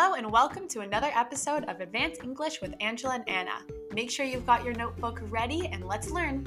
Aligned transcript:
Hello, 0.00 0.14
and 0.14 0.30
welcome 0.30 0.68
to 0.68 0.82
another 0.82 1.10
episode 1.12 1.64
of 1.64 1.80
Advanced 1.80 2.22
English 2.22 2.60
with 2.62 2.72
Angela 2.80 3.14
and 3.14 3.28
Anna. 3.28 3.64
Make 3.92 4.12
sure 4.12 4.24
you've 4.24 4.46
got 4.46 4.62
your 4.64 4.74
notebook 4.74 5.20
ready 5.28 5.66
and 5.72 5.84
let's 5.84 6.12
learn. 6.12 6.46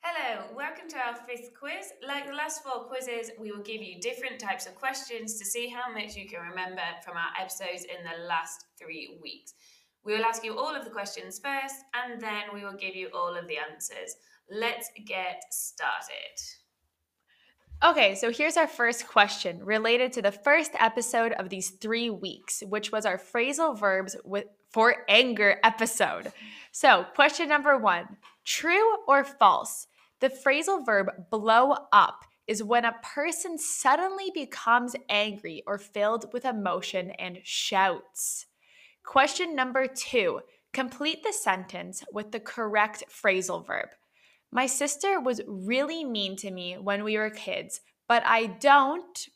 Hello, 0.00 0.46
welcome 0.56 0.88
to 0.88 0.96
our 0.96 1.14
fifth 1.28 1.50
quiz. 1.60 1.92
Like 2.08 2.26
the 2.26 2.32
last 2.32 2.62
four 2.64 2.84
quizzes, 2.84 3.32
we 3.38 3.52
will 3.52 3.62
give 3.62 3.82
you 3.82 4.00
different 4.00 4.40
types 4.40 4.64
of 4.64 4.74
questions 4.74 5.38
to 5.38 5.44
see 5.44 5.68
how 5.68 5.92
much 5.92 6.16
you 6.16 6.26
can 6.26 6.40
remember 6.40 6.80
from 7.04 7.18
our 7.18 7.38
episodes 7.38 7.84
in 7.84 8.02
the 8.02 8.26
last 8.26 8.64
three 8.78 9.18
weeks. 9.22 9.52
We 10.06 10.14
will 10.14 10.24
ask 10.24 10.42
you 10.42 10.56
all 10.56 10.74
of 10.74 10.84
the 10.84 10.90
questions 10.90 11.38
first, 11.38 11.76
and 11.92 12.18
then 12.18 12.44
we 12.54 12.64
will 12.64 12.78
give 12.78 12.96
you 12.96 13.10
all 13.12 13.36
of 13.36 13.46
the 13.46 13.58
answers. 13.58 14.16
Let's 14.50 14.88
get 15.04 15.42
started. 15.50 16.65
Okay, 17.84 18.14
so 18.14 18.32
here's 18.32 18.56
our 18.56 18.66
first 18.66 19.06
question 19.06 19.62
related 19.62 20.10
to 20.14 20.22
the 20.22 20.32
first 20.32 20.70
episode 20.78 21.32
of 21.32 21.50
these 21.50 21.70
three 21.70 22.08
weeks, 22.08 22.62
which 22.66 22.90
was 22.90 23.04
our 23.04 23.18
phrasal 23.18 23.78
verbs 23.78 24.16
with, 24.24 24.46
for 24.70 25.04
anger 25.10 25.58
episode. 25.62 26.32
So, 26.72 27.04
question 27.14 27.50
number 27.50 27.76
one 27.76 28.16
true 28.46 28.96
or 29.06 29.24
false? 29.24 29.88
The 30.20 30.30
phrasal 30.30 30.86
verb 30.86 31.28
blow 31.30 31.74
up 31.92 32.24
is 32.46 32.62
when 32.62 32.86
a 32.86 32.96
person 33.02 33.58
suddenly 33.58 34.30
becomes 34.32 34.96
angry 35.10 35.62
or 35.66 35.76
filled 35.76 36.32
with 36.32 36.46
emotion 36.46 37.10
and 37.18 37.40
shouts. 37.42 38.46
Question 39.04 39.54
number 39.54 39.86
two 39.86 40.40
complete 40.72 41.22
the 41.22 41.32
sentence 41.32 42.02
with 42.10 42.32
the 42.32 42.40
correct 42.40 43.04
phrasal 43.10 43.66
verb. 43.66 43.88
My 44.52 44.66
sister 44.66 45.20
was 45.20 45.40
really 45.46 46.04
mean 46.04 46.36
to 46.36 46.50
me 46.50 46.74
when 46.74 47.04
we 47.04 47.18
were 47.18 47.30
kids, 47.30 47.80
but 48.08 48.22
I 48.24 48.46
don't 48.46 49.28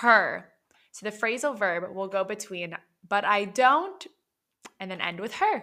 her. 0.00 0.52
So 0.92 1.08
the 1.08 1.16
phrasal 1.16 1.56
verb 1.56 1.94
will 1.94 2.08
go 2.08 2.24
between 2.24 2.76
but 3.08 3.24
I 3.24 3.44
don't 3.44 4.06
and 4.80 4.90
then 4.90 5.00
end 5.00 5.20
with 5.20 5.34
her. 5.34 5.62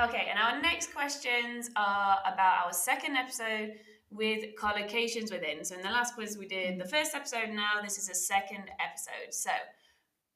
Okay, 0.00 0.28
and 0.30 0.38
our 0.38 0.60
next 0.60 0.94
questions 0.94 1.70
are 1.76 2.18
about 2.26 2.66
our 2.66 2.72
second 2.72 3.16
episode 3.16 3.74
with 4.10 4.56
collocations 4.58 5.30
within. 5.30 5.64
So 5.64 5.76
in 5.76 5.82
the 5.82 5.90
last 5.90 6.14
quiz 6.14 6.38
we 6.38 6.48
did 6.48 6.80
the 6.80 6.88
first 6.88 7.14
episode, 7.14 7.50
now 7.50 7.82
this 7.82 7.98
is 7.98 8.08
a 8.08 8.14
second 8.14 8.64
episode. 8.80 9.32
So 9.32 9.50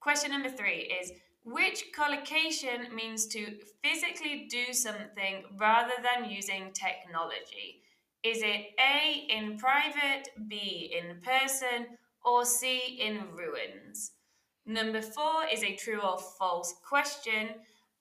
question 0.00 0.30
number 0.30 0.50
three 0.50 0.92
is 1.00 1.12
which 1.44 1.92
collocation 1.94 2.94
means 2.94 3.26
to 3.26 3.58
physically 3.82 4.48
do 4.50 4.72
something 4.72 5.44
rather 5.58 5.94
than 6.02 6.30
using 6.30 6.72
technology? 6.72 7.82
Is 8.22 8.38
it 8.38 8.70
A 8.80 9.26
in 9.28 9.58
private, 9.58 10.30
B 10.48 10.96
in 10.98 11.20
person, 11.20 11.98
or 12.24 12.46
C 12.46 12.98
in 12.98 13.20
ruins? 13.36 14.12
Number 14.64 15.02
four 15.02 15.44
is 15.52 15.62
a 15.62 15.76
true 15.76 16.00
or 16.00 16.18
false 16.18 16.74
question, 16.88 17.50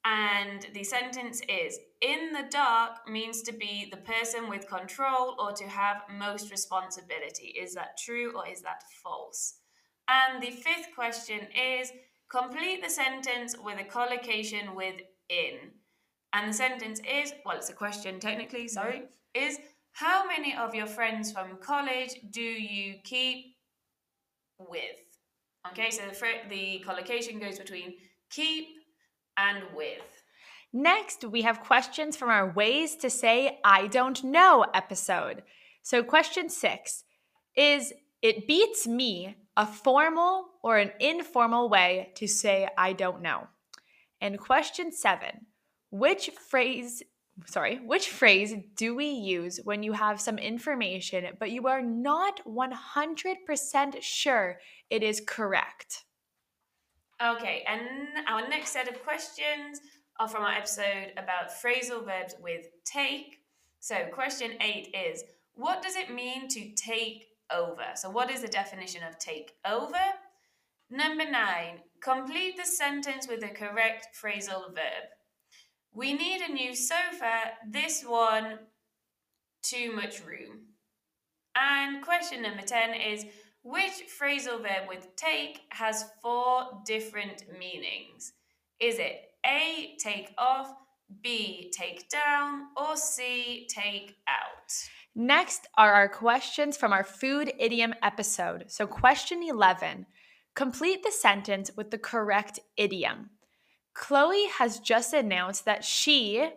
and 0.06 0.66
the 0.74 0.84
sentence 0.86 1.42
is 1.50 1.78
In 2.00 2.32
the 2.32 2.48
dark 2.50 3.10
means 3.10 3.42
to 3.44 3.54
be 3.54 3.88
the 3.92 3.98
person 3.98 4.50
with 4.50 4.68
control 4.70 5.36
or 5.38 5.52
to 5.54 5.66
have 5.66 6.04
most 6.10 6.52
responsibility. 6.52 7.48
Is 7.48 7.74
that 7.76 7.98
true 7.98 8.32
or 8.36 8.48
is 8.48 8.62
that 8.62 8.84
false? 9.04 9.56
And 10.08 10.42
the 10.42 10.52
fifth 10.52 10.90
question 10.96 11.48
is 11.54 11.92
Complete 12.34 12.82
the 12.84 12.90
sentence 12.90 13.56
with 13.64 13.80
a 13.80 13.84
collocation 13.84 14.74
with 14.74 14.96
in. 15.30 15.54
And 16.34 16.50
the 16.50 16.54
sentence 16.54 17.00
is, 17.00 17.32
well, 17.46 17.58
it's 17.58 17.70
a 17.70 17.74
question 17.74 18.20
technically, 18.20 18.68
sorry, 18.68 19.04
is 19.36 19.60
how 19.92 20.26
many 20.26 20.56
of 20.56 20.74
your 20.74 20.88
friends 20.88 21.32
from 21.32 21.58
college 21.62 22.16
do 22.32 22.42
you 22.42 22.96
keep 23.04 23.56
with? 24.58 24.98
Okay, 25.72 25.92
so 25.92 26.02
the, 26.10 26.50
the 26.50 26.80
collocation 26.80 27.40
goes 27.40 27.60
between 27.60 27.94
keep 28.32 28.66
and 29.38 29.60
with. 29.76 30.24
Next, 30.74 31.24
we 31.24 31.44
have 31.44 31.62
questions 31.62 32.18
from 32.18 32.30
our 32.32 32.52
Ways 32.52 32.96
to 32.96 33.12
Say 33.12 33.60
I 33.64 33.86
Don't 33.86 34.24
Know 34.24 34.66
episode. 34.74 35.44
So, 35.84 36.02
question 36.02 36.50
six 36.50 37.04
is 37.56 37.94
It 38.24 38.48
beats 38.48 38.88
me 38.88 39.36
a 39.56 39.66
formal 39.66 40.48
or 40.64 40.78
an 40.78 40.92
informal 41.00 41.70
way 41.70 42.12
to 42.16 42.28
say 42.28 42.68
I 42.78 42.94
don't 42.94 43.22
know. 43.22 43.48
And 44.22 44.40
question 44.40 44.92
seven 44.92 45.48
Which 45.90 46.30
phrase, 46.50 47.04
sorry, 47.46 47.78
which 47.78 48.10
phrase 48.10 48.56
do 48.76 48.96
we 48.96 49.08
use 49.08 49.60
when 49.64 49.84
you 49.84 49.94
have 49.94 50.20
some 50.20 50.38
information 50.38 51.26
but 51.40 51.52
you 51.52 51.68
are 51.68 51.82
not 51.82 52.42
100% 52.46 54.02
sure 54.02 54.60
it 54.90 55.04
is 55.04 55.22
correct? 55.26 56.06
Okay, 57.22 57.64
and 57.68 58.28
our 58.28 58.48
next 58.50 58.72
set 58.72 58.88
of 58.88 59.02
questions 59.04 59.80
are 60.20 60.28
from 60.28 60.44
our 60.44 60.52
episode 60.52 61.14
about 61.18 61.52
phrasal 61.52 62.04
verbs 62.06 62.36
with 62.42 62.68
take. 62.86 63.40
So, 63.80 63.96
question 64.12 64.52
eight 64.62 64.94
is 64.94 65.24
What 65.54 65.82
does 65.82 65.96
it 65.96 66.14
mean 66.14 66.48
to 66.50 66.72
take 66.76 67.28
over. 67.52 67.86
So, 67.96 68.10
what 68.10 68.30
is 68.30 68.42
the 68.42 68.48
definition 68.48 69.02
of 69.04 69.18
take 69.20 69.54
over? 69.66 70.00
Number 70.90 71.30
nine, 71.30 71.80
complete 72.02 72.58
the 72.58 72.66
sentence 72.66 73.28
with 73.28 73.42
the 73.42 73.48
correct 73.48 74.10
phrasal 74.22 74.68
verb. 74.68 75.10
We 75.94 76.14
need 76.14 76.42
a 76.42 76.52
new 76.52 76.76
sofa. 76.76 77.54
This 77.68 78.04
one, 78.04 78.60
too 79.64 79.96
much 79.96 80.24
room. 80.26 80.74
And 81.56 82.04
question 82.04 82.42
number 82.42 82.64
10 82.64 82.96
is 82.96 83.26
which 83.64 84.04
phrasal 84.20 84.62
verb 84.62 84.90
with 84.90 85.16
take 85.16 85.62
has 85.70 86.06
four 86.22 86.82
different 86.86 87.46
meanings? 87.58 88.34
Is 88.80 89.00
it 89.00 89.22
A, 89.46 89.96
take 90.00 90.34
off, 90.38 90.74
B, 91.22 91.72
take 91.76 92.10
down, 92.10 92.68
or 92.76 92.98
C, 92.98 93.68
take 93.70 94.18
out? 94.28 94.72
Next 95.16 95.68
are 95.78 95.94
our 95.94 96.10
questions 96.10 96.76
from 96.76 96.92
our 96.92 97.04
food 97.04 97.54
idiom 97.60 97.94
episode. 98.02 98.66
So, 98.68 98.88
question 98.88 99.44
11 99.44 100.08
complete 100.56 101.04
the 101.04 101.12
sentence 101.12 101.72
with 101.76 101.92
the 101.92 101.98
correct 101.98 102.60
idiom. 102.78 103.30
Chloe 103.94 104.48
has 104.58 104.80
just 104.80 105.14
announced 105.14 105.66
that 105.66 105.84
she, 105.84 106.50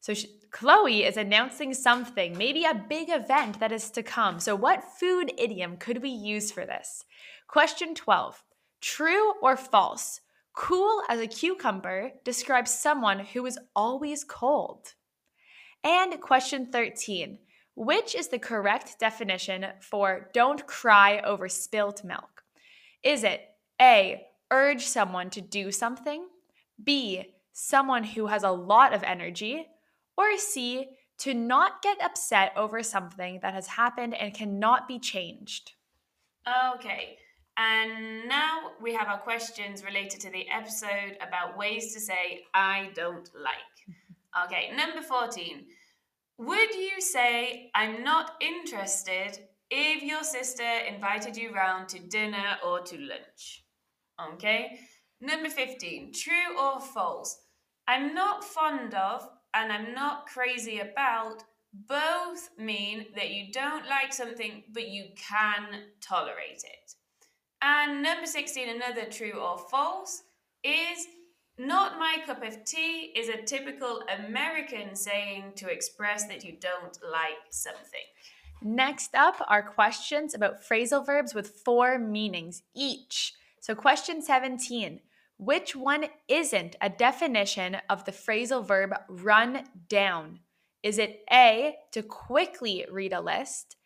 so 0.00 0.14
she, 0.14 0.28
Chloe 0.50 1.04
is 1.04 1.16
announcing 1.16 1.74
something, 1.74 2.38
maybe 2.38 2.64
a 2.64 2.84
big 2.88 3.10
event 3.10 3.60
that 3.60 3.72
is 3.72 3.90
to 3.90 4.02
come. 4.02 4.40
So, 4.40 4.54
what 4.54 4.84
food 4.98 5.32
idiom 5.36 5.76
could 5.76 6.02
we 6.02 6.10
use 6.10 6.50
for 6.50 6.64
this? 6.64 7.04
Question 7.48 7.94
12 7.94 8.42
True 8.80 9.34
or 9.42 9.58
false? 9.58 10.20
Cool 10.54 11.02
as 11.08 11.20
a 11.20 11.26
cucumber 11.26 12.12
describes 12.24 12.70
someone 12.70 13.18
who 13.18 13.44
is 13.44 13.58
always 13.74 14.24
cold. 14.24 14.94
And 15.84 16.18
question 16.20 16.66
13 16.72 17.38
Which 17.74 18.14
is 18.14 18.28
the 18.28 18.38
correct 18.38 18.98
definition 18.98 19.66
for 19.80 20.30
don't 20.32 20.66
cry 20.66 21.20
over 21.20 21.48
spilt 21.48 22.02
milk? 22.02 22.42
Is 23.02 23.22
it 23.22 23.42
A, 23.80 24.22
urge 24.50 24.86
someone 24.86 25.28
to 25.30 25.42
do 25.42 25.70
something, 25.70 26.26
B, 26.82 27.34
someone 27.52 28.02
who 28.02 28.26
has 28.28 28.42
a 28.42 28.50
lot 28.50 28.94
of 28.94 29.02
energy, 29.02 29.66
or 30.16 30.38
C, 30.38 30.88
to 31.18 31.34
not 31.34 31.82
get 31.82 32.02
upset 32.02 32.52
over 32.56 32.82
something 32.82 33.40
that 33.42 33.54
has 33.54 33.66
happened 33.66 34.14
and 34.14 34.34
cannot 34.34 34.88
be 34.88 34.98
changed? 34.98 35.72
Okay. 36.74 37.18
And 37.56 38.28
now 38.28 38.72
we 38.82 38.94
have 38.94 39.06
our 39.06 39.18
questions 39.18 39.84
related 39.84 40.20
to 40.20 40.30
the 40.30 40.48
episode 40.50 41.16
about 41.20 41.56
ways 41.56 41.94
to 41.94 42.00
say 42.00 42.42
I 42.52 42.90
don't 42.94 43.28
like. 43.34 43.73
Okay, 44.42 44.72
number 44.76 45.00
14. 45.00 45.64
Would 46.38 46.74
you 46.74 47.00
say 47.00 47.70
I'm 47.74 48.02
not 48.02 48.32
interested 48.40 49.38
if 49.70 50.02
your 50.02 50.24
sister 50.24 50.68
invited 50.88 51.36
you 51.36 51.54
round 51.54 51.88
to 51.90 52.00
dinner 52.00 52.58
or 52.66 52.80
to 52.80 52.98
lunch? 52.98 53.64
Okay. 54.32 54.78
Number 55.20 55.48
15. 55.48 56.12
True 56.12 56.58
or 56.60 56.80
false? 56.80 57.40
I'm 57.86 58.14
not 58.14 58.42
fond 58.44 58.94
of 58.94 59.28
and 59.54 59.72
I'm 59.72 59.94
not 59.94 60.26
crazy 60.26 60.80
about 60.80 61.44
both 61.72 62.50
mean 62.58 63.06
that 63.16 63.30
you 63.30 63.52
don't 63.52 63.88
like 63.88 64.12
something 64.12 64.64
but 64.72 64.88
you 64.88 65.06
can 65.16 65.84
tolerate 66.00 66.62
it. 66.64 66.94
And 67.62 68.02
number 68.02 68.26
16, 68.26 68.68
another 68.68 69.06
true 69.06 69.40
or 69.40 69.58
false, 69.58 70.22
is 70.62 71.06
not 71.58 71.98
my 71.98 72.16
cup 72.26 72.42
of 72.42 72.64
tea 72.64 73.12
is 73.16 73.28
a 73.28 73.42
typical 73.42 74.02
American 74.26 74.96
saying 74.96 75.52
to 75.56 75.68
express 75.68 76.26
that 76.26 76.44
you 76.44 76.56
don't 76.60 76.98
like 77.10 77.38
something. 77.50 78.00
Next 78.62 79.14
up 79.14 79.36
are 79.46 79.62
questions 79.62 80.34
about 80.34 80.62
phrasal 80.62 81.04
verbs 81.04 81.34
with 81.34 81.60
four 81.64 81.98
meanings 81.98 82.62
each. 82.74 83.34
So, 83.60 83.74
question 83.74 84.20
17 84.22 85.00
Which 85.36 85.76
one 85.76 86.06
isn't 86.28 86.76
a 86.80 86.88
definition 86.88 87.76
of 87.88 88.04
the 88.04 88.12
phrasal 88.12 88.66
verb 88.66 88.94
run 89.08 89.64
down? 89.88 90.40
Is 90.82 90.98
it 90.98 91.24
A, 91.32 91.76
to 91.92 92.02
quickly 92.02 92.84
read 92.90 93.12
a 93.12 93.20
list, 93.20 93.76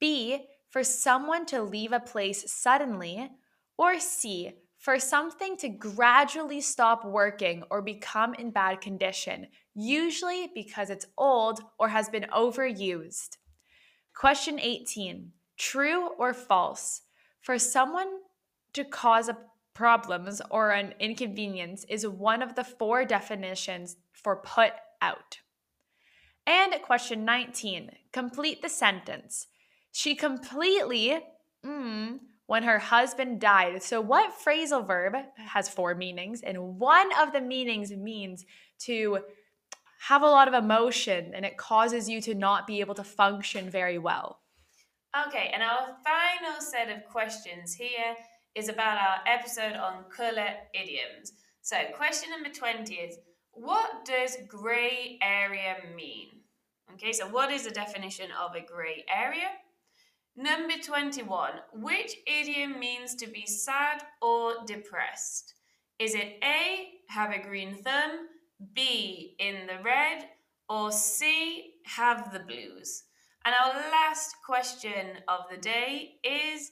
B, 0.00 0.46
for 0.70 0.82
someone 0.82 1.46
to 1.46 1.62
leave 1.62 1.92
a 1.92 2.00
place 2.00 2.50
suddenly, 2.50 3.30
or 3.76 4.00
C, 4.00 4.54
for 4.78 4.98
something 4.98 5.56
to 5.58 5.68
gradually 5.68 6.60
stop 6.60 7.04
working 7.04 7.64
or 7.70 7.82
become 7.82 8.34
in 8.34 8.50
bad 8.50 8.80
condition, 8.80 9.48
usually 9.74 10.50
because 10.54 10.88
it's 10.88 11.06
old 11.18 11.60
or 11.78 11.88
has 11.88 12.08
been 12.08 12.26
overused. 12.34 13.36
Question 14.14 14.58
18 14.60 15.32
True 15.56 16.10
or 16.18 16.32
false? 16.32 17.02
For 17.40 17.58
someone 17.58 18.08
to 18.72 18.84
cause 18.84 19.28
a 19.28 19.36
problems 19.74 20.42
or 20.50 20.70
an 20.70 20.92
inconvenience 20.98 21.84
is 21.88 22.04
one 22.06 22.42
of 22.42 22.56
the 22.56 22.64
four 22.64 23.04
definitions 23.04 23.96
for 24.12 24.34
put 24.36 24.72
out. 25.00 25.38
And 26.46 26.74
question 26.82 27.24
19 27.24 27.90
Complete 28.12 28.60
the 28.60 28.68
sentence. 28.68 29.46
She 29.92 30.14
completely, 30.14 31.20
mm, 31.64 32.18
when 32.48 32.62
her 32.62 32.78
husband 32.78 33.38
died. 33.40 33.82
So, 33.82 34.00
what 34.00 34.32
phrasal 34.42 34.84
verb 34.84 35.14
has 35.36 35.68
four 35.68 35.94
meanings? 35.94 36.40
And 36.40 36.78
one 36.78 37.10
of 37.20 37.32
the 37.32 37.42
meanings 37.42 37.92
means 37.92 38.44
to 38.80 39.18
have 40.00 40.22
a 40.22 40.26
lot 40.26 40.48
of 40.48 40.54
emotion 40.54 41.32
and 41.34 41.44
it 41.44 41.58
causes 41.58 42.08
you 42.08 42.22
to 42.22 42.34
not 42.34 42.66
be 42.66 42.80
able 42.80 42.94
to 42.94 43.04
function 43.04 43.68
very 43.68 43.98
well. 43.98 44.40
Okay, 45.26 45.50
and 45.52 45.62
our 45.62 45.96
final 46.02 46.60
set 46.60 46.88
of 46.88 47.04
questions 47.04 47.74
here 47.74 48.16
is 48.54 48.70
about 48.70 48.96
our 48.96 49.18
episode 49.26 49.76
on 49.76 50.04
colour 50.04 50.48
idioms. 50.72 51.34
So, 51.60 51.76
question 51.94 52.30
number 52.30 52.48
20 52.48 52.94
is 52.94 53.18
What 53.52 54.06
does 54.06 54.38
grey 54.48 55.18
area 55.20 55.76
mean? 55.94 56.28
Okay, 56.94 57.12
so 57.12 57.28
what 57.28 57.52
is 57.52 57.64
the 57.64 57.70
definition 57.70 58.30
of 58.42 58.54
a 58.54 58.62
grey 58.62 59.04
area? 59.14 59.50
Number 60.40 60.74
21. 60.80 61.50
Which 61.72 62.14
idiom 62.24 62.78
means 62.78 63.16
to 63.16 63.26
be 63.26 63.44
sad 63.44 64.04
or 64.22 64.64
depressed? 64.66 65.54
Is 65.98 66.14
it 66.14 66.38
A, 66.44 66.90
have 67.08 67.32
a 67.32 67.42
green 67.42 67.74
thumb, 67.74 68.28
B, 68.72 69.34
in 69.40 69.66
the 69.66 69.82
red, 69.82 70.28
or 70.68 70.92
C, 70.92 71.72
have 71.86 72.32
the 72.32 72.38
blues? 72.38 73.02
And 73.44 73.52
our 73.52 73.74
last 73.90 74.36
question 74.46 75.16
of 75.26 75.40
the 75.50 75.56
day 75.56 76.20
is, 76.22 76.70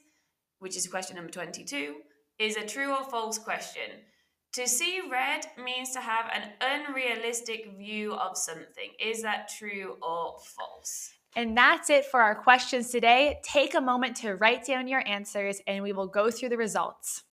which 0.59 0.77
is 0.77 0.87
question 0.87 1.17
number 1.17 1.31
22, 1.31 1.95
is 2.39 2.55
a 2.55 2.65
true 2.65 2.95
or 2.95 3.03
false 3.03 3.37
question. 3.37 4.05
To 4.53 4.65
see 4.65 5.01
red 5.11 5.45
means 5.61 5.91
to 5.91 5.99
have 5.99 6.31
an 6.33 6.51
unrealistic 6.61 7.77
view 7.77 8.13
of 8.13 8.37
something. 8.37 8.91
Is 8.97 9.23
that 9.23 9.49
true 9.59 9.97
or 10.01 10.37
false? 10.39 11.16
And 11.37 11.55
that's 11.55 11.91
it 11.91 12.05
for 12.05 12.19
our 12.19 12.33
questions 12.33 12.89
today. 12.89 13.39
Take 13.43 13.75
a 13.75 13.79
moment 13.79 14.17
to 14.17 14.33
write 14.33 14.65
down 14.65 14.87
your 14.87 15.07
answers 15.07 15.61
and 15.67 15.83
we 15.83 15.93
will 15.93 16.07
go 16.07 16.31
through 16.31 16.49
the 16.49 16.57
results. 16.57 17.25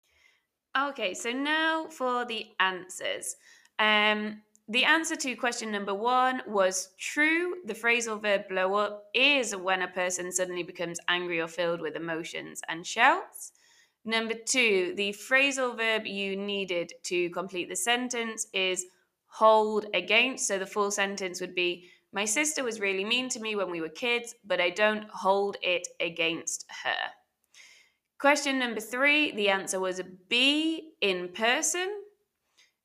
Okay, 0.78 1.14
so 1.14 1.30
now 1.30 1.86
for 1.88 2.26
the 2.26 2.48
answers. 2.60 3.36
Um, 3.78 4.42
the 4.68 4.84
answer 4.84 5.16
to 5.16 5.34
question 5.36 5.72
number 5.72 5.94
one 5.94 6.42
was 6.46 6.90
true. 6.98 7.54
The 7.64 7.72
phrasal 7.72 8.20
verb 8.20 8.42
blow 8.46 8.74
up 8.74 9.04
is 9.14 9.56
when 9.56 9.80
a 9.80 9.88
person 9.88 10.30
suddenly 10.30 10.64
becomes 10.64 11.00
angry 11.08 11.40
or 11.40 11.48
filled 11.48 11.80
with 11.80 11.96
emotions 11.96 12.60
and 12.68 12.86
shouts. 12.86 13.52
Number 14.04 14.34
two, 14.34 14.92
the 14.98 15.14
phrasal 15.14 15.78
verb 15.78 16.04
you 16.04 16.36
needed 16.36 16.92
to 17.04 17.30
complete 17.30 17.70
the 17.70 17.76
sentence 17.76 18.48
is 18.52 18.84
hold 19.28 19.86
against. 19.94 20.46
So 20.46 20.58
the 20.58 20.66
full 20.66 20.90
sentence 20.90 21.40
would 21.40 21.54
be 21.54 21.88
my 22.14 22.24
sister 22.24 22.62
was 22.62 22.78
really 22.78 23.04
mean 23.04 23.28
to 23.30 23.40
me 23.40 23.56
when 23.56 23.70
we 23.70 23.80
were 23.80 23.88
kids, 23.88 24.34
but 24.44 24.60
I 24.60 24.70
don't 24.70 25.06
hold 25.10 25.56
it 25.62 25.86
against 26.00 26.64
her. 26.84 27.10
Question 28.20 28.58
number 28.58 28.80
three 28.80 29.32
the 29.32 29.48
answer 29.48 29.80
was 29.80 30.00
B, 30.28 30.92
in 31.00 31.30
person. 31.30 31.88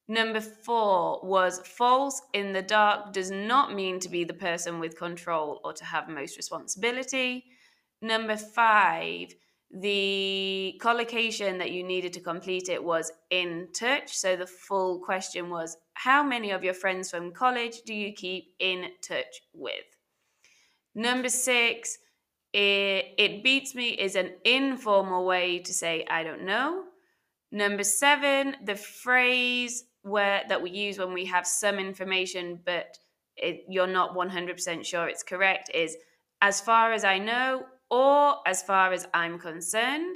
Number 0.07 0.41
four 0.41 1.19
was 1.23 1.59
false 1.59 2.19
in 2.33 2.51
the 2.51 2.63
dark 2.63 3.13
does 3.13 3.29
not 3.29 3.75
mean 3.75 3.99
to 3.99 4.09
be 4.09 4.23
the 4.23 4.33
person 4.33 4.79
with 4.79 4.97
control 4.97 5.61
or 5.63 5.73
to 5.73 5.85
have 5.85 6.09
most 6.09 6.35
responsibility. 6.35 7.45
Number 8.01 8.35
five, 8.35 9.35
the 9.71 10.79
collocation 10.81 11.59
that 11.59 11.71
you 11.71 11.83
needed 11.83 12.13
to 12.13 12.19
complete 12.19 12.69
it 12.69 12.83
was 12.83 13.11
in 13.29 13.67
touch. 13.73 14.15
So 14.15 14.35
the 14.35 14.47
full 14.47 14.99
question 14.99 15.49
was 15.49 15.77
How 15.93 16.23
many 16.23 16.51
of 16.51 16.63
your 16.63 16.73
friends 16.73 17.11
from 17.11 17.31
college 17.31 17.81
do 17.85 17.93
you 17.93 18.13
keep 18.13 18.53
in 18.59 18.89
touch 19.01 19.41
with? 19.53 19.85
Number 20.95 21.29
six, 21.29 21.99
it, 22.51 23.13
it 23.17 23.43
beats 23.43 23.75
me 23.75 23.89
is 23.89 24.15
an 24.15 24.31
informal 24.43 25.25
way 25.25 25.59
to 25.59 25.73
say 25.73 26.05
I 26.09 26.23
don't 26.23 26.45
know. 26.45 26.83
Number 27.51 27.83
seven, 27.83 28.55
the 28.63 28.75
phrase 28.75 29.85
where 30.01 30.43
that 30.49 30.61
we 30.61 30.71
use 30.71 30.97
when 30.97 31.13
we 31.13 31.25
have 31.25 31.45
some 31.45 31.77
information 31.77 32.59
but 32.65 32.97
it, 33.35 33.65
you're 33.69 33.87
not 33.87 34.15
100% 34.15 34.85
sure 34.85 35.07
it's 35.07 35.23
correct 35.23 35.69
is 35.73 35.95
as 36.41 36.61
far 36.61 36.93
as 36.93 37.03
I 37.03 37.19
know 37.19 37.65
or 37.89 38.35
as 38.45 38.61
far 38.63 38.93
as 38.93 39.07
I'm 39.13 39.39
concerned. 39.39 40.15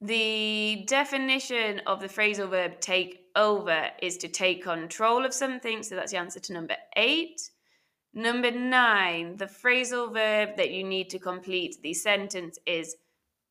The 0.00 0.84
definition 0.88 1.80
of 1.86 2.00
the 2.00 2.08
phrasal 2.08 2.50
verb 2.50 2.80
take 2.80 3.26
over 3.36 3.90
is 4.02 4.16
to 4.18 4.28
take 4.28 4.64
control 4.64 5.24
of 5.24 5.32
something. 5.32 5.82
So 5.82 5.94
that's 5.94 6.10
the 6.10 6.18
answer 6.18 6.40
to 6.40 6.52
number 6.52 6.76
eight. 6.96 7.50
Number 8.12 8.50
nine, 8.50 9.36
the 9.36 9.46
phrasal 9.46 10.12
verb 10.12 10.56
that 10.56 10.72
you 10.72 10.84
need 10.84 11.08
to 11.10 11.18
complete 11.18 11.76
the 11.82 11.94
sentence 11.94 12.58
is 12.66 12.96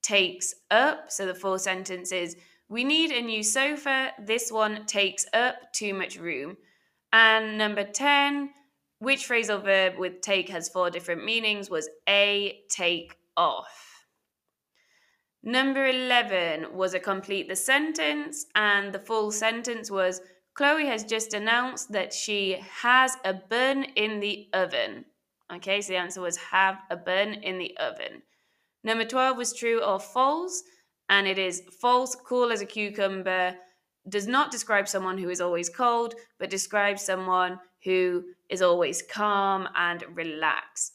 takes 0.03 0.53
up. 0.69 1.09
So 1.09 1.25
the 1.25 1.33
full 1.33 1.57
sentence 1.57 2.11
is 2.11 2.35
We 2.67 2.83
need 2.85 3.11
a 3.11 3.21
new 3.21 3.43
sofa. 3.43 4.11
This 4.17 4.51
one 4.51 4.85
takes 4.85 5.25
up 5.33 5.73
too 5.73 5.93
much 5.93 6.17
room. 6.17 6.57
And 7.11 7.57
number 7.57 7.83
10, 7.83 8.49
which 9.01 9.27
phrasal 9.27 9.63
verb 9.63 9.97
with 9.97 10.21
take 10.21 10.47
has 10.49 10.69
four 10.69 10.91
different 10.91 11.25
meanings 11.25 11.71
was 11.71 11.89
A, 12.07 12.61
take 12.69 13.17
off. 13.35 14.05
Number 15.41 15.87
11 15.87 16.67
was 16.71 16.93
a 16.93 16.99
complete 16.99 17.49
the 17.49 17.55
sentence, 17.55 18.45
and 18.53 18.93
the 18.93 18.99
full 18.99 19.31
sentence 19.31 19.89
was 19.89 20.21
Chloe 20.53 20.85
has 20.85 21.03
just 21.03 21.33
announced 21.33 21.91
that 21.91 22.13
she 22.13 22.61
has 22.83 23.17
a 23.25 23.33
bun 23.33 23.85
in 23.95 24.19
the 24.19 24.47
oven. 24.53 25.05
Okay, 25.51 25.81
so 25.81 25.93
the 25.93 25.97
answer 25.97 26.21
was 26.21 26.37
have 26.37 26.77
a 26.91 26.95
bun 26.95 27.33
in 27.33 27.57
the 27.57 27.75
oven. 27.77 28.21
Number 28.83 29.03
12 29.03 29.35
was 29.35 29.51
true 29.51 29.83
or 29.83 29.99
false, 29.99 30.61
and 31.09 31.25
it 31.25 31.39
is 31.39 31.63
false, 31.81 32.15
cool 32.15 32.51
as 32.51 32.61
a 32.61 32.67
cucumber, 32.67 33.55
does 34.07 34.27
not 34.27 34.51
describe 34.51 34.87
someone 34.87 35.17
who 35.17 35.29
is 35.29 35.41
always 35.41 35.69
cold, 35.69 36.13
but 36.37 36.51
describes 36.51 37.01
someone 37.03 37.57
who 37.83 38.25
is 38.49 38.61
always 38.61 39.01
calm 39.01 39.67
and 39.75 40.03
relaxed. 40.13 40.93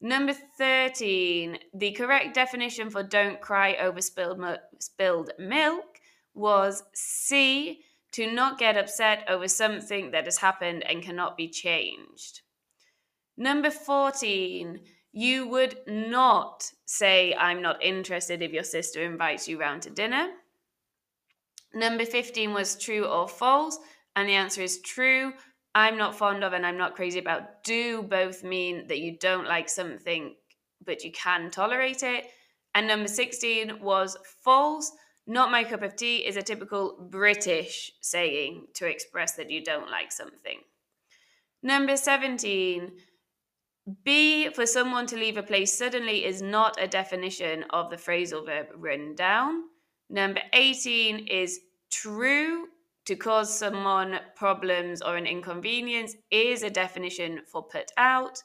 Number 0.00 0.34
13, 0.58 1.58
the 1.74 1.92
correct 1.92 2.34
definition 2.34 2.90
for 2.90 3.02
don't 3.02 3.40
cry 3.40 3.76
over 3.76 4.00
spilled, 4.00 4.44
spilled 4.78 5.30
milk 5.38 6.00
was 6.34 6.82
C, 6.94 7.80
to 8.12 8.32
not 8.32 8.58
get 8.58 8.76
upset 8.76 9.24
over 9.28 9.48
something 9.48 10.10
that 10.10 10.24
has 10.24 10.38
happened 10.38 10.82
and 10.88 11.02
cannot 11.02 11.36
be 11.36 11.48
changed. 11.48 12.40
Number 13.36 13.70
14, 13.70 14.80
you 15.12 15.48
would 15.48 15.78
not 15.86 16.72
say, 16.86 17.34
I'm 17.34 17.60
not 17.60 17.82
interested 17.82 18.42
if 18.42 18.52
your 18.52 18.64
sister 18.64 19.02
invites 19.02 19.48
you 19.48 19.60
round 19.60 19.82
to 19.82 19.90
dinner. 19.90 20.28
Number 21.74 22.06
15 22.06 22.54
was 22.54 22.76
true 22.76 23.04
or 23.04 23.28
false, 23.28 23.78
and 24.14 24.28
the 24.28 24.34
answer 24.34 24.62
is 24.62 24.80
true. 24.80 25.32
I'm 25.76 25.98
not 25.98 26.16
fond 26.16 26.42
of 26.42 26.54
and 26.54 26.64
I'm 26.64 26.78
not 26.78 26.96
crazy 26.96 27.18
about 27.18 27.62
do 27.62 28.02
both 28.02 28.42
mean 28.42 28.86
that 28.88 28.98
you 28.98 29.18
don't 29.18 29.46
like 29.46 29.68
something 29.68 30.34
but 30.82 31.04
you 31.04 31.12
can 31.12 31.50
tolerate 31.50 32.02
it. 32.02 32.24
And 32.74 32.88
number 32.88 33.08
16 33.08 33.80
was 33.82 34.16
false. 34.42 34.90
Not 35.26 35.50
my 35.50 35.64
cup 35.64 35.82
of 35.82 35.94
tea 35.94 36.26
is 36.26 36.38
a 36.38 36.42
typical 36.42 36.96
British 37.10 37.92
saying 38.00 38.68
to 38.76 38.86
express 38.86 39.34
that 39.34 39.50
you 39.50 39.62
don't 39.62 39.90
like 39.90 40.12
something. 40.12 40.60
Number 41.62 41.98
17, 41.98 42.92
B 44.02 44.48
for 44.54 44.64
someone 44.64 45.06
to 45.08 45.16
leave 45.16 45.36
a 45.36 45.42
place 45.42 45.76
suddenly 45.76 46.24
is 46.24 46.40
not 46.40 46.82
a 46.82 46.88
definition 46.88 47.64
of 47.68 47.90
the 47.90 47.96
phrasal 47.96 48.46
verb 48.46 48.68
run 48.76 49.14
down. 49.14 49.64
Number 50.08 50.40
18 50.54 51.26
is 51.26 51.60
true 51.90 52.68
to 53.06 53.16
cause 53.16 53.56
someone 53.56 54.18
problems 54.34 55.00
or 55.00 55.16
an 55.16 55.26
inconvenience 55.26 56.14
is 56.30 56.62
a 56.62 56.70
definition 56.70 57.40
for 57.50 57.62
put 57.62 57.90
out. 57.96 58.42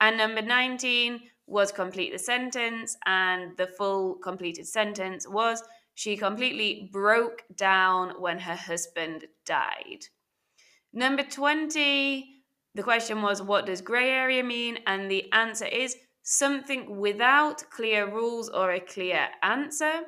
And 0.00 0.16
number 0.16 0.42
19 0.42 1.20
was 1.46 1.72
complete 1.72 2.12
the 2.12 2.18
sentence, 2.18 2.96
and 3.06 3.56
the 3.56 3.66
full 3.66 4.14
completed 4.16 4.66
sentence 4.66 5.26
was 5.28 5.62
she 5.94 6.16
completely 6.16 6.88
broke 6.92 7.42
down 7.56 8.20
when 8.20 8.38
her 8.38 8.54
husband 8.56 9.26
died. 9.44 10.06
Number 10.92 11.22
20, 11.22 12.42
the 12.74 12.82
question 12.82 13.22
was 13.22 13.42
what 13.42 13.66
does 13.66 13.80
grey 13.80 14.10
area 14.10 14.42
mean? 14.42 14.78
And 14.86 15.10
the 15.10 15.30
answer 15.32 15.66
is 15.66 15.96
something 16.22 16.98
without 16.98 17.64
clear 17.70 18.10
rules 18.10 18.48
or 18.48 18.72
a 18.72 18.80
clear 18.80 19.28
answer. 19.42 20.02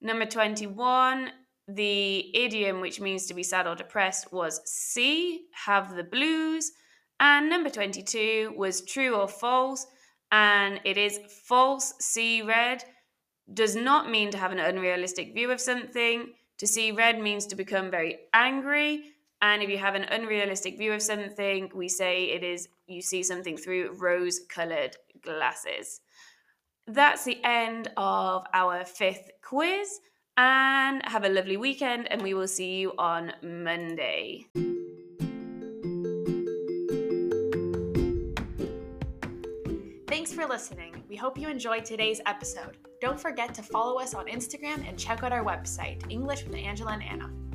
Number 0.00 0.26
21, 0.26 1.30
the 1.68 2.36
idiom 2.36 2.80
which 2.80 3.00
means 3.00 3.26
to 3.26 3.34
be 3.34 3.42
sad 3.42 3.66
or 3.66 3.74
depressed 3.74 4.32
was 4.32 4.60
C, 4.64 5.42
have 5.52 5.94
the 5.94 6.04
blues. 6.04 6.72
And 7.20 7.50
number 7.50 7.68
22 7.68 8.54
was 8.56 8.80
true 8.82 9.14
or 9.14 9.28
false, 9.28 9.86
and 10.30 10.80
it 10.84 10.96
is 10.96 11.20
false, 11.46 11.94
see 12.00 12.42
red 12.42 12.84
does 13.52 13.74
not 13.74 14.10
mean 14.10 14.30
to 14.30 14.38
have 14.38 14.52
an 14.52 14.58
unrealistic 14.58 15.34
view 15.34 15.50
of 15.50 15.60
something. 15.60 16.32
To 16.58 16.66
see 16.66 16.92
red 16.92 17.20
means 17.20 17.46
to 17.46 17.56
become 17.56 17.90
very 17.90 18.18
angry. 18.34 19.04
And 19.40 19.62
if 19.62 19.70
you 19.70 19.78
have 19.78 19.94
an 19.94 20.04
unrealistic 20.04 20.76
view 20.76 20.92
of 20.92 21.02
something, 21.02 21.70
we 21.74 21.88
say 21.88 22.24
it 22.24 22.42
is 22.42 22.68
you 22.86 23.00
see 23.00 23.22
something 23.22 23.56
through 23.56 23.96
rose 23.98 24.40
colored 24.48 24.96
glasses. 25.22 26.00
That's 26.86 27.24
the 27.24 27.42
end 27.44 27.90
of 27.96 28.44
our 28.52 28.84
fifth 28.84 29.30
quiz. 29.42 30.00
And 30.40 31.02
have 31.04 31.24
a 31.24 31.28
lovely 31.28 31.56
weekend, 31.56 32.06
and 32.12 32.22
we 32.22 32.32
will 32.32 32.46
see 32.46 32.76
you 32.76 32.92
on 32.96 33.32
Monday. 33.42 34.46
Thanks 40.06 40.32
for 40.32 40.46
listening. 40.46 41.02
We 41.08 41.16
hope 41.16 41.36
you 41.36 41.48
enjoyed 41.48 41.84
today's 41.84 42.20
episode. 42.24 42.76
Don't 43.00 43.18
forget 43.18 43.52
to 43.54 43.64
follow 43.64 43.98
us 43.98 44.14
on 44.14 44.26
Instagram 44.26 44.88
and 44.88 44.96
check 44.96 45.24
out 45.24 45.32
our 45.32 45.44
website, 45.44 46.08
English 46.08 46.44
with 46.44 46.54
Angela 46.54 46.92
and 46.92 47.02
Anna. 47.02 47.47